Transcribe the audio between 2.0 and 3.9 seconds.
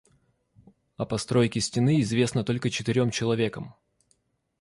известно только четырём человекам.